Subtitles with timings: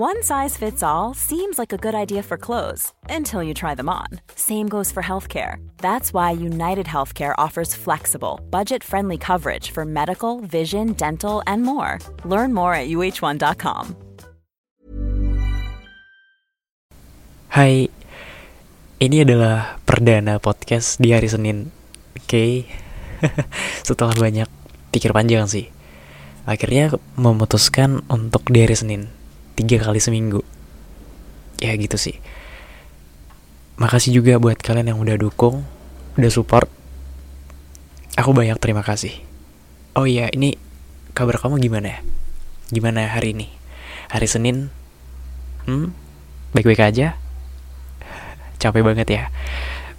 [0.00, 3.92] One size fits all seems like a good idea for clothes until you try them
[3.92, 4.08] on.
[4.32, 5.60] Same goes for healthcare.
[5.84, 12.00] That's why United Healthcare offers flexible, budget friendly coverage for medical, vision, dental, and more.
[12.24, 13.92] Learn more at uh1.com.
[17.52, 17.92] Hai,
[19.04, 21.76] ini adalah perdana podcast di hari Senin.
[22.16, 22.52] Oke, okay.
[23.84, 24.48] setelah banyak
[24.96, 25.68] pikir panjang sih,
[26.48, 29.19] akhirnya memutuskan untuk di hari Senin
[29.60, 30.40] tiga kali seminggu.
[31.60, 32.16] Ya gitu sih.
[33.76, 35.68] Makasih juga buat kalian yang udah dukung
[36.16, 36.72] udah support.
[38.16, 39.12] Aku banyak terima kasih.
[39.92, 40.56] Oh iya ini
[41.12, 42.00] kabar kamu gimana ya?
[42.72, 43.52] Gimana hari ini?
[44.08, 44.72] Hari Senin?
[45.68, 45.92] Hmm?
[46.56, 47.20] Baik-baik aja?
[48.56, 49.22] Capek banget ya.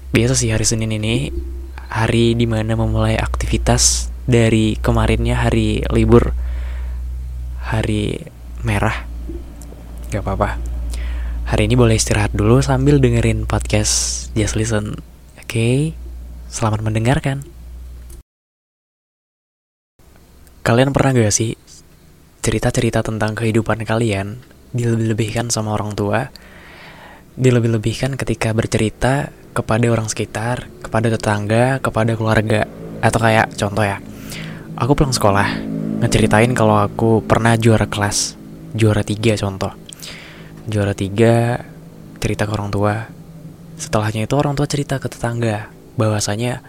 [0.10, 1.30] Biasa sih hari Senin ini
[1.94, 6.34] hari di mana memulai aktivitas dari kemarinnya hari libur.
[7.62, 8.26] Hari
[8.66, 9.11] merah
[10.12, 10.60] Gak apa-apa.
[11.48, 15.00] Hari ini boleh istirahat dulu sambil dengerin podcast Just Listen.
[15.40, 15.76] Oke, okay?
[16.52, 17.48] selamat mendengarkan.
[20.68, 21.56] Kalian pernah gak sih
[22.44, 24.44] cerita-cerita tentang kehidupan kalian
[24.76, 26.28] dilebih-lebihkan sama orang tua?
[27.40, 32.68] Dilebih-lebihkan ketika bercerita kepada orang sekitar, kepada tetangga, kepada keluarga.
[33.00, 34.04] Atau kayak contoh ya,
[34.76, 35.56] aku pulang sekolah,
[36.04, 38.36] ngeceritain kalau aku pernah juara kelas,
[38.76, 39.81] juara tiga contoh
[40.70, 41.66] juara tiga
[42.22, 43.10] cerita ke orang tua.
[43.82, 46.62] Setelahnya itu orang tua cerita ke tetangga bahwasanya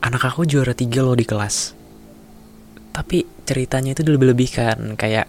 [0.00, 1.76] anak aku juara tiga loh di kelas.
[2.92, 5.28] Tapi ceritanya itu lebih-lebihkan kayak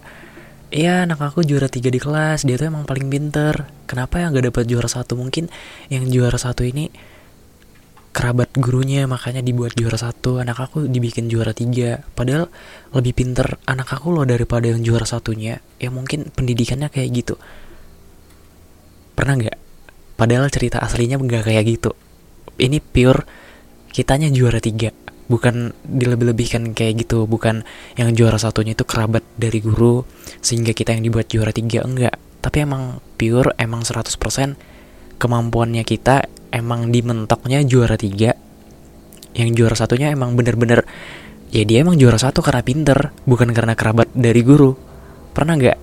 [0.74, 3.70] Iya anak aku juara tiga di kelas Dia tuh emang paling pinter.
[3.86, 5.14] Kenapa yang gak dapet juara satu?
[5.14, 5.46] Mungkin
[5.86, 6.90] yang juara satu ini
[8.14, 11.98] Kerabat gurunya makanya dibuat juara satu Anak aku dibikin juara tiga.
[12.14, 12.46] Padahal
[12.94, 15.58] lebih pinter anak aku loh daripada yang juara satunya.
[15.82, 17.34] Ya mungkin pendidikannya kayak gitu.
[19.18, 19.58] Pernah nggak?
[20.14, 21.90] Padahal cerita aslinya nggak kayak gitu.
[22.54, 23.26] Ini pure
[23.90, 24.94] kitanya juara tiga.
[25.26, 27.26] Bukan dilebih-lebihkan kayak gitu.
[27.26, 27.66] Bukan
[27.98, 30.06] yang juara satunya itu kerabat dari guru
[30.38, 31.82] sehingga kita yang dibuat juara tiga.
[31.82, 32.14] Enggak.
[32.38, 34.54] Tapi emang pure emang 100%
[35.18, 38.38] kemampuannya kita emang dimentoknya juara tiga
[39.34, 40.86] yang juara satunya emang bener-bener
[41.50, 44.74] ya dia emang juara satu karena pinter, bukan karena kerabat dari guru.
[45.34, 45.78] Pernah nggak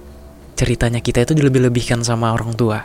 [0.56, 2.80] ceritanya kita itu dilebih-lebihkan sama orang tua?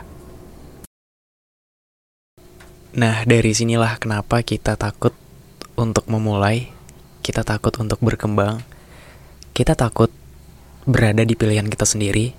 [2.97, 5.11] Nah, dari sinilah kenapa kita takut
[5.75, 6.71] untuk memulai,
[7.23, 8.63] kita takut untuk berkembang,
[9.51, 10.09] kita takut
[10.87, 12.31] berada di pilihan kita sendiri,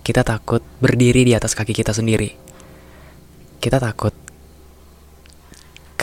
[0.00, 2.32] kita takut berdiri di atas kaki kita sendiri.
[3.60, 4.23] Kita takut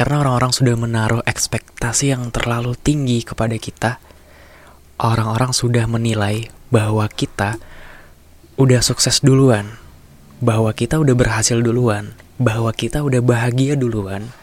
[0.02, 4.02] karena orang-orang sudah menaruh ekspektasi yang terlalu tinggi kepada kita.
[4.98, 7.62] Orang-orang sudah menilai bahwa kita
[8.58, 9.78] udah sukses duluan,
[10.42, 14.34] bahwa kita udah berhasil duluan, bahwa kita udah bahagia duluan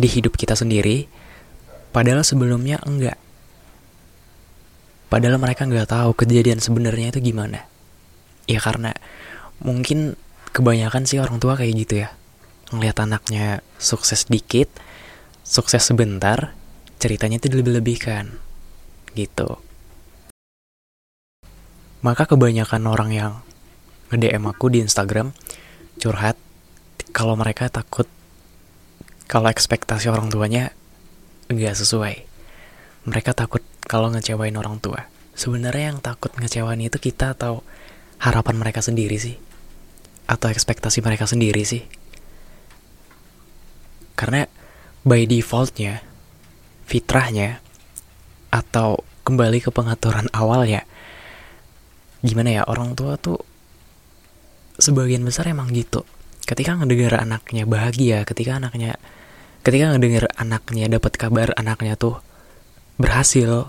[0.00, 1.04] di hidup kita sendiri,
[1.92, 3.20] padahal sebelumnya enggak.
[5.12, 7.68] Padahal mereka nggak tahu kejadian sebenarnya itu gimana.
[8.48, 8.96] Ya karena
[9.60, 10.16] mungkin
[10.56, 12.17] kebanyakan sih orang tua kayak gitu ya
[12.74, 14.68] ngelihat anaknya sukses dikit,
[15.44, 16.52] sukses sebentar,
[17.00, 18.36] ceritanya itu lebih-lebihkan.
[19.16, 19.58] Gitu.
[22.04, 23.32] Maka kebanyakan orang yang
[24.14, 25.34] nge-DM aku di Instagram
[25.98, 26.38] curhat
[27.10, 28.06] kalau mereka takut
[29.28, 30.72] kalau ekspektasi orang tuanya
[31.50, 32.14] nggak sesuai.
[33.08, 35.08] Mereka takut kalau ngecewain orang tua.
[35.34, 37.66] Sebenarnya yang takut ngecewain itu kita atau
[38.20, 39.36] harapan mereka sendiri sih?
[40.28, 41.82] Atau ekspektasi mereka sendiri sih?
[44.18, 44.42] Karena
[45.06, 46.02] by defaultnya,
[46.90, 47.62] fitrahnya,
[48.50, 50.82] atau kembali ke pengaturan awal ya,
[52.26, 53.38] gimana ya, orang tua tuh
[54.82, 56.02] sebagian besar emang gitu.
[56.42, 58.98] Ketika ngedengar anaknya bahagia, ketika anaknya
[59.62, 62.24] ketika ngedengar anaknya dapat kabar anaknya tuh
[62.96, 63.68] berhasil,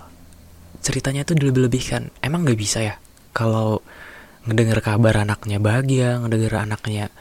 [0.79, 2.09] ceritanya tuh dilebih-lebihkan.
[2.23, 2.95] Emang gak bisa ya
[3.35, 3.83] kalau
[4.47, 7.11] ngedengar kabar anaknya bahagia, ngedengar anaknya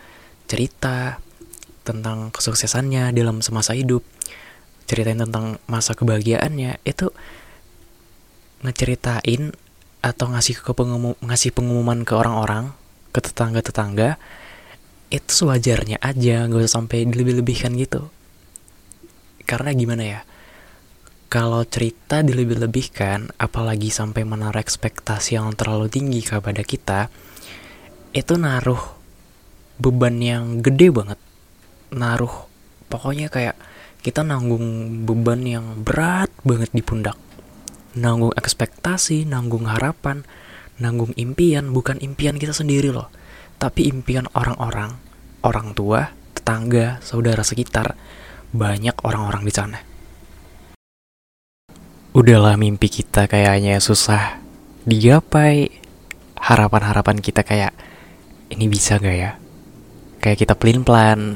[0.46, 1.18] cerita,
[1.88, 4.04] tentang kesuksesannya dalam semasa hidup.
[4.84, 7.08] Ceritain tentang masa kebahagiaannya itu
[8.60, 9.56] ngeceritain
[10.04, 12.76] atau ngasih ke pengumum, ngasih pengumuman ke orang-orang
[13.12, 14.20] ke tetangga-tetangga
[15.08, 18.12] itu sewajarnya aja gak usah sampai dilebih-lebihkan gitu.
[19.48, 20.20] Karena gimana ya
[21.28, 27.12] kalau cerita dilebih-lebihkan apalagi sampai menaruh ekspektasi yang terlalu tinggi kepada kita
[28.16, 28.80] itu naruh
[29.76, 31.20] beban yang gede banget
[31.94, 32.48] naruh
[32.92, 33.56] pokoknya kayak
[34.04, 37.16] kita nanggung beban yang berat banget di pundak
[37.98, 40.22] nanggung ekspektasi nanggung harapan
[40.78, 43.10] nanggung impian bukan impian kita sendiri loh,
[43.58, 44.94] tapi impian orang-orang,
[45.42, 47.98] orang tua, tetangga, saudara sekitar,
[48.54, 49.78] banyak orang-orang di sana.
[52.14, 54.42] Udahlah mimpi kita kayaknya susah
[54.88, 55.86] digapai.
[56.38, 57.74] Harapan-harapan kita kayak
[58.54, 59.34] ini bisa gak ya?
[60.22, 61.34] Kayak kita pelin-pelan,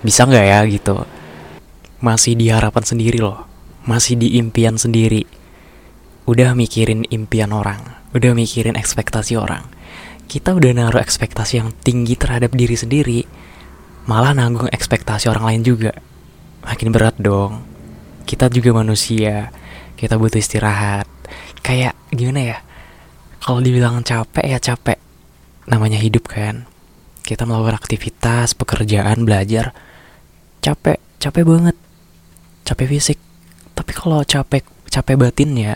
[0.00, 1.04] bisa gak ya gitu?
[2.00, 3.44] Masih di harapan sendiri loh,
[3.84, 5.28] masih di impian sendiri.
[6.24, 7.84] Udah mikirin impian orang,
[8.16, 9.68] udah mikirin ekspektasi orang.
[10.30, 13.20] Kita udah naruh ekspektasi yang tinggi terhadap diri sendiri,
[14.06, 15.92] malah nanggung ekspektasi orang lain juga.
[16.64, 17.66] Makin berat dong.
[18.24, 19.50] Kita juga manusia,
[19.98, 21.04] kita butuh istirahat.
[21.60, 22.58] Kayak gimana ya?
[23.42, 24.96] Kalau dibilang capek ya capek.
[25.68, 26.64] Namanya hidup kan.
[27.20, 29.76] Kita melakukan aktivitas, pekerjaan, belajar.
[30.60, 31.76] Capek, capek banget.
[32.68, 33.18] Capek fisik.
[33.72, 34.60] Tapi kalau capek
[34.92, 35.74] capek batin ya,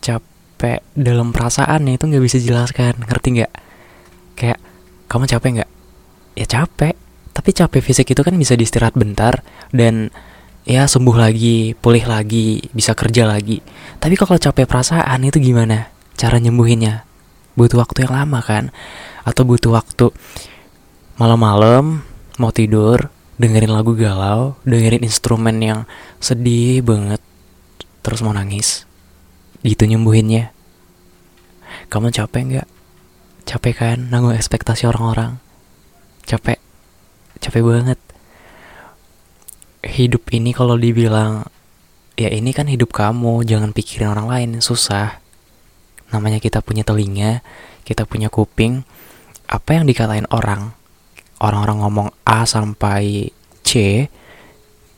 [0.00, 3.52] capek dalam perasaan itu nggak bisa jelaskan ngerti nggak?
[4.36, 4.58] Kayak
[5.12, 5.70] kamu capek nggak?
[6.40, 6.94] Ya capek.
[7.32, 9.40] Tapi capek fisik itu kan bisa diistirahat bentar
[9.72, 10.12] dan
[10.68, 13.60] ya sembuh lagi pulih lagi bisa kerja lagi.
[14.00, 17.04] Tapi kalau capek perasaan itu gimana cara nyembuhinnya?
[17.52, 18.72] Butuh waktu yang lama kan?
[19.28, 20.08] Atau butuh waktu
[21.20, 22.00] malam-malam
[22.40, 23.12] mau tidur
[23.42, 25.80] dengerin lagu galau dengerin instrumen yang
[26.22, 27.18] sedih banget
[28.06, 28.86] terus mau nangis.
[29.66, 30.54] Gitu nyembuhinnya.
[31.90, 32.68] Kamu capek nggak?
[33.42, 35.42] Capek kan nanggung ekspektasi orang-orang?
[36.22, 36.62] Capek.
[37.42, 37.98] Capek banget.
[39.82, 41.42] Hidup ini kalau dibilang
[42.14, 45.18] ya ini kan hidup kamu jangan pikirin orang lain susah.
[46.14, 47.42] Namanya kita punya telinga
[47.82, 48.86] kita punya kuping
[49.50, 50.72] apa yang dikatain orang
[51.42, 53.34] orang-orang ngomong A sampai
[53.66, 54.06] C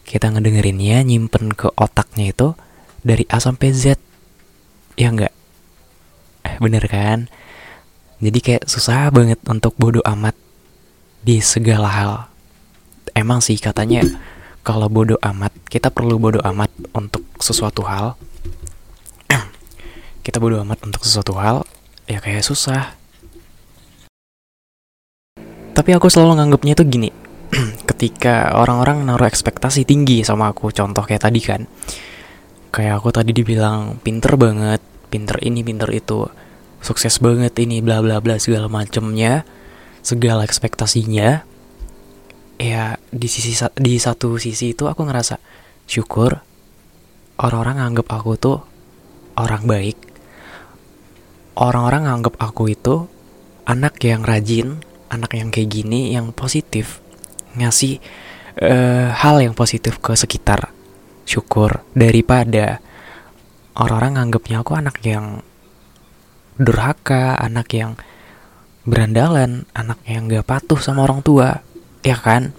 [0.04, 2.52] kita ngedengerinnya nyimpen ke otaknya itu
[3.00, 3.96] dari A sampai Z.
[4.94, 5.32] Ya enggak
[6.44, 7.32] eh, bener kan?
[8.20, 10.36] Jadi kayak susah banget untuk bodoh amat
[11.24, 12.12] di segala hal.
[13.16, 14.04] Emang sih katanya
[14.60, 18.14] kalau bodoh amat kita perlu bodoh amat untuk sesuatu hal.
[20.24, 21.68] Kita bodoh amat untuk sesuatu hal
[22.08, 22.96] ya kayak susah
[25.74, 27.10] tapi aku selalu nganggapnya itu gini
[27.90, 31.66] ketika orang-orang naruh ekspektasi tinggi sama aku contoh kayak tadi kan.
[32.70, 36.26] Kayak aku tadi dibilang pinter banget pinter ini pinter itu
[36.82, 39.42] sukses banget ini bla bla bla segala macemnya
[40.02, 41.42] segala ekspektasinya.
[42.58, 45.42] Ya di sisi di satu sisi itu aku ngerasa
[45.90, 46.38] syukur
[47.42, 48.58] orang-orang nganggap aku tuh
[49.34, 49.98] orang baik.
[51.54, 53.06] Orang-orang nganggap aku itu
[53.66, 54.82] anak yang rajin
[55.12, 57.00] anak yang kayak gini yang positif
[57.54, 58.02] ngasih
[58.60, 60.70] uh, hal yang positif ke sekitar
[61.24, 62.78] syukur daripada
[63.74, 65.42] orang-orang nganggapnya aku anak yang
[66.54, 67.98] durhaka, anak yang
[68.86, 71.64] berandalan, anak yang gak patuh sama orang tua,
[72.04, 72.54] ya kan?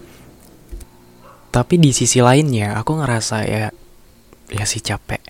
[1.53, 3.71] Tapi di sisi lainnya aku ngerasa ya
[4.51, 5.23] ya sih capek.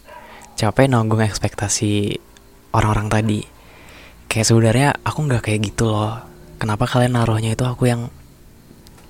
[0.58, 2.18] Capek nanggung ekspektasi
[2.74, 3.40] orang-orang tadi.
[4.26, 6.18] Kayak sebenarnya aku nggak kayak gitu loh.
[6.66, 8.10] Kenapa kalian naruhnya itu aku yang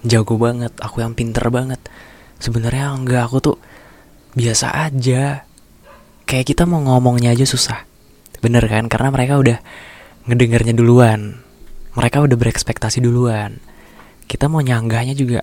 [0.03, 1.79] jago banget, aku yang pinter banget.
[2.35, 3.55] Sebenarnya enggak, aku tuh
[4.35, 5.47] biasa aja.
[6.27, 7.87] Kayak kita mau ngomongnya aja susah.
[8.43, 8.91] Bener kan?
[8.91, 9.63] Karena mereka udah
[10.27, 11.39] ngedengarnya duluan.
[11.95, 13.63] Mereka udah berekspektasi duluan.
[14.27, 15.39] Kita mau nyanggahnya juga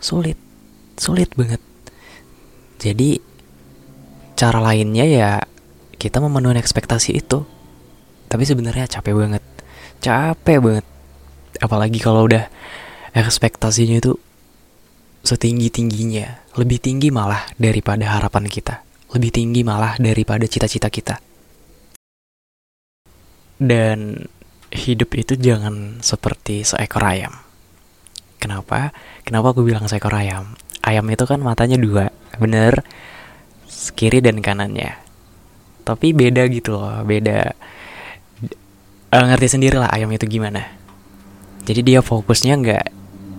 [0.00, 0.40] sulit.
[0.96, 1.60] Sulit banget.
[2.80, 3.20] Jadi
[4.32, 5.44] cara lainnya ya
[6.00, 7.44] kita memenuhi ekspektasi itu.
[8.32, 9.44] Tapi sebenarnya capek banget.
[10.00, 10.88] Capek banget
[11.58, 12.46] apalagi kalau udah
[13.14, 14.14] ekspektasinya itu
[15.26, 18.82] setinggi tingginya lebih tinggi malah daripada harapan kita,
[19.14, 21.22] lebih tinggi malah daripada cita-cita kita.
[23.58, 24.26] Dan
[24.70, 27.34] hidup itu jangan seperti seekor ayam.
[28.38, 28.94] Kenapa?
[29.26, 30.54] Kenapa aku bilang seekor ayam?
[30.82, 32.86] Ayam itu kan matanya dua, bener?
[33.98, 34.94] Kiri dan kanannya.
[35.82, 37.54] Tapi beda gitu loh, beda.
[39.08, 40.77] Uh, ngerti sendiri lah ayam itu gimana.
[41.68, 42.86] Jadi dia fokusnya nggak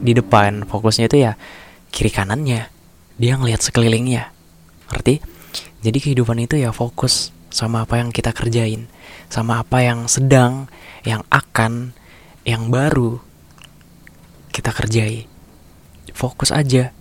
[0.05, 1.33] di depan, fokusnya itu ya
[1.89, 2.69] kiri kanannya.
[3.17, 4.29] Dia ngelihat sekelilingnya.
[4.93, 5.17] Ngerti?
[5.81, 8.85] Jadi kehidupan itu ya fokus sama apa yang kita kerjain
[9.29, 10.69] sama apa yang sedang
[11.05, 11.93] yang akan
[12.43, 13.21] yang baru
[14.49, 15.29] kita kerjai.
[16.17, 16.91] Fokus aja.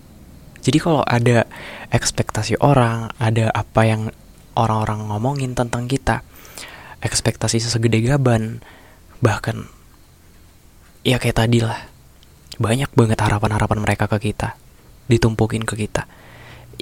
[0.61, 1.49] Jadi kalau ada
[1.89, 4.03] ekspektasi orang ada apa yang
[4.55, 6.21] orang-orang ngomongin tentang kita
[7.01, 8.61] ekspektasi sesegede gaban
[9.23, 9.71] bahkan
[11.09, 11.89] ya kayak tadi lah
[12.59, 14.59] banyak banget harapan-harapan mereka ke kita.
[15.07, 16.05] Ditumpukin ke kita.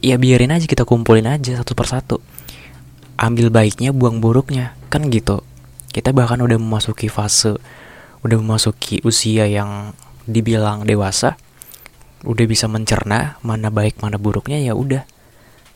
[0.00, 2.16] Ya biarin aja kita kumpulin aja satu persatu.
[3.20, 4.72] Ambil baiknya buang buruknya.
[4.88, 5.44] Kan gitu.
[5.92, 7.56] Kita bahkan udah memasuki fase
[8.24, 9.92] udah memasuki usia yang
[10.26, 11.38] dibilang dewasa.
[12.26, 15.04] Udah bisa mencerna mana baik mana buruknya ya udah.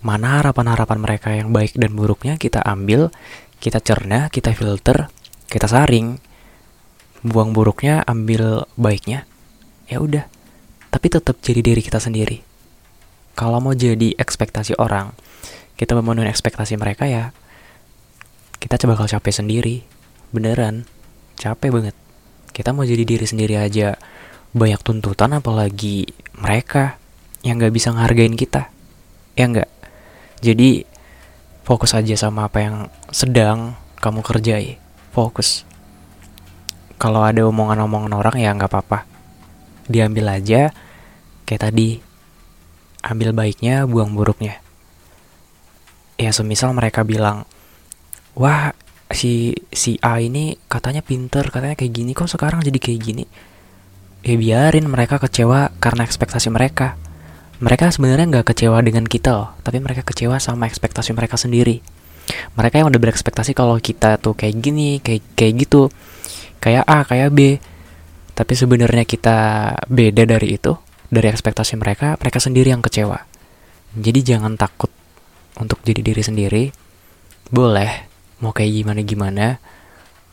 [0.00, 3.12] Mana harapan-harapan mereka yang baik dan buruknya kita ambil
[3.60, 5.12] kita cerna kita filter
[5.52, 6.16] kita saring
[7.20, 9.28] buang buruknya ambil baiknya
[9.90, 10.24] ya udah.
[10.90, 12.42] Tapi tetap jadi diri kita sendiri.
[13.38, 15.14] Kalau mau jadi ekspektasi orang
[15.80, 17.32] kita memenuhi ekspektasi mereka ya
[18.60, 19.76] kita coba bakal capek sendiri.
[20.30, 20.84] Beneran
[21.40, 21.96] capek banget.
[22.52, 23.96] Kita mau jadi diri sendiri aja
[24.50, 26.98] banyak tuntutan apalagi mereka
[27.40, 28.68] yang nggak bisa ngehargain kita
[29.38, 29.70] ya nggak?
[30.44, 30.84] Jadi
[31.64, 32.76] fokus aja sama apa yang
[33.08, 34.76] sedang kamu kerjai.
[35.16, 35.64] Fokus
[37.00, 39.08] kalau ada omongan-omongan orang ya nggak apa-apa.
[39.88, 40.68] Diambil aja
[41.48, 41.96] kayak tadi.
[43.00, 44.60] Ambil baiknya buang buruknya.
[46.20, 47.48] Ya semisal mereka bilang
[48.36, 48.76] wah
[49.08, 53.24] si si A ini katanya pinter katanya kayak gini kok sekarang jadi kayak gini?
[54.20, 57.00] Ya biarin mereka kecewa karena ekspektasi mereka.
[57.64, 61.80] Mereka sebenarnya nggak kecewa dengan kita loh tapi mereka kecewa sama ekspektasi mereka sendiri
[62.60, 65.88] mereka yang udah berekspektasi kalau kita tuh kayak gini kayak kayak gitu.
[66.60, 67.56] Kayak A kayak B.
[68.36, 69.36] Tapi sebenarnya kita
[69.88, 70.76] beda dari itu
[71.08, 73.16] dari ekspektasi mereka mereka sendiri yang kecewa.
[73.96, 74.92] Jadi jangan takut
[75.58, 76.64] untuk jadi diri sendiri,
[77.50, 78.06] boleh
[78.40, 79.58] mau kayak gimana-gimana,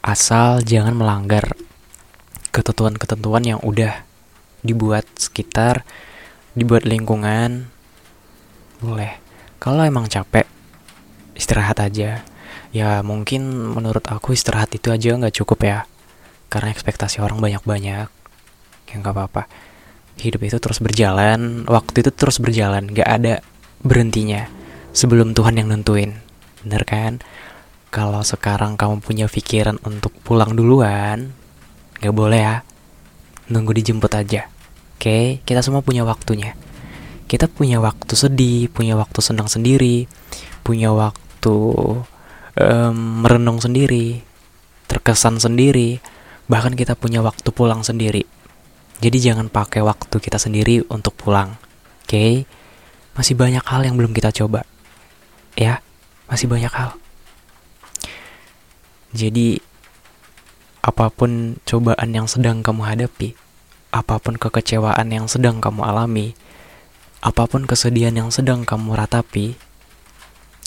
[0.06, 1.58] asal jangan melanggar
[2.54, 4.06] ketentuan-ketentuan yang udah
[4.62, 5.84] dibuat sekitar,
[6.54, 7.68] dibuat lingkungan,
[8.80, 9.20] boleh.
[9.58, 10.46] Kalau emang capek,
[11.48, 12.28] istirahat aja.
[12.76, 15.80] Ya mungkin menurut aku istirahat itu aja nggak cukup ya,
[16.52, 18.12] karena ekspektasi orang banyak-banyak.
[18.92, 19.48] Ya nggak apa-apa.
[20.20, 23.40] Hidup itu terus berjalan, waktu itu terus berjalan, nggak ada
[23.80, 24.52] berhentinya
[24.92, 26.20] sebelum Tuhan yang nentuin.
[26.68, 27.24] Bener kan?
[27.88, 31.32] Kalau sekarang kamu punya pikiran untuk pulang duluan,
[32.04, 32.58] gak boleh ya.
[33.48, 34.52] Nunggu dijemput aja.
[35.00, 36.52] Oke, kita semua punya waktunya.
[37.32, 40.12] Kita punya waktu sedih, punya waktu senang sendiri,
[40.68, 41.27] punya waktu
[42.58, 44.22] um, merenung sendiri,
[44.88, 46.00] terkesan sendiri,
[46.52, 48.24] bahkan kita punya waktu pulang sendiri.
[48.98, 51.60] Jadi jangan pakai waktu kita sendiri untuk pulang.
[52.08, 52.50] Oke?
[53.14, 54.66] Masih banyak hal yang belum kita coba
[55.58, 55.82] ya
[56.30, 56.94] masih banyak hal
[59.12, 59.58] jadi
[60.86, 63.34] apa pun cobaan yang sedang kamu hadapi
[63.90, 66.38] apa pun kekecewaan yang sedang kamu alami
[67.26, 69.58] apa pun kesedihan yang sedang kamu ratapi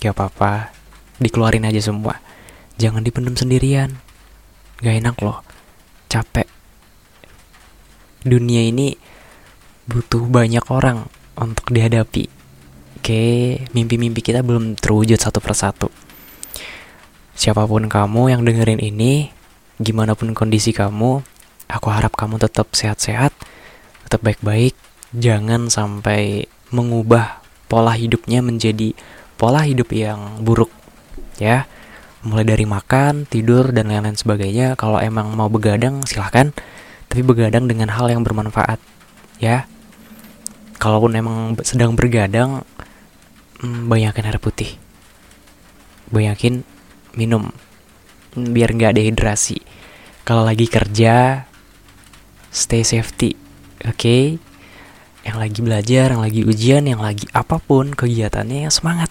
[0.00, 0.72] gak apa-apa.
[1.20, 2.18] Dikeluarin aja semua.
[2.80, 4.00] Jangan dipendam sendirian.
[4.80, 5.44] Gak enak loh.
[6.08, 6.48] Capek.
[8.24, 8.96] Dunia ini
[9.84, 12.28] butuh banyak orang untuk dihadapi.
[13.00, 13.24] Oke,
[13.72, 15.88] mimpi-mimpi kita belum terwujud satu persatu.
[17.32, 19.32] Siapa pun kamu yang dengerin ini,
[19.80, 21.24] gimana pun kondisi kamu,
[21.64, 23.32] aku harap kamu tetap sehat-sehat,
[24.04, 24.76] tetap baik-baik,
[25.16, 27.40] jangan sampai mengubah
[27.72, 28.92] pola hidupnya menjadi
[29.40, 30.68] pola hidup yang buruk,
[31.40, 31.64] ya.
[32.20, 34.76] Mulai dari makan, tidur, dan lain-lain sebagainya.
[34.76, 36.52] Kalau emang mau begadang, silahkan.
[37.08, 38.76] Tapi begadang dengan hal yang bermanfaat,
[39.40, 39.64] ya.
[40.76, 42.60] Kalaupun emang sedang bergadang,
[43.64, 44.76] hmm, banyakin air putih
[46.10, 46.66] banyakin
[47.14, 47.54] minum
[48.34, 49.62] biar nggak dehidrasi
[50.26, 51.46] kalau lagi kerja
[52.50, 53.38] stay safety
[53.86, 54.24] oke okay?
[55.22, 59.10] yang lagi belajar yang lagi ujian yang lagi apa pun kegiatannya semangat